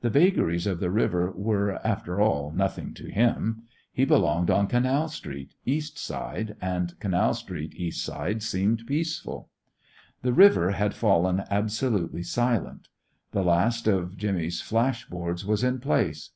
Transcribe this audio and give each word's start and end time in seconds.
The 0.00 0.08
vagaries 0.08 0.66
of 0.66 0.80
the 0.80 0.88
river 0.90 1.30
were, 1.32 1.86
after 1.86 2.18
all, 2.18 2.50
nothing 2.50 2.94
to 2.94 3.10
him. 3.10 3.64
He 3.92 4.06
belonged 4.06 4.48
on 4.50 4.66
Canal 4.68 5.08
Street, 5.08 5.52
east 5.66 5.98
side; 5.98 6.56
and 6.62 6.98
Canal 6.98 7.34
Street, 7.34 7.74
east 7.74 8.02
side, 8.02 8.42
seemed 8.42 8.86
peaceful. 8.86 9.50
The 10.22 10.32
river 10.32 10.70
had 10.70 10.94
fallen 10.94 11.44
absolutely 11.50 12.22
silent. 12.22 12.88
The 13.32 13.44
last 13.44 13.86
of 13.86 14.16
Jimmy's 14.16 14.62
flash 14.62 15.04
boards 15.10 15.44
was 15.44 15.62
in 15.62 15.78
place. 15.78 16.30